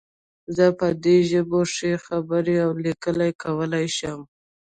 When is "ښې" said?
1.73-1.91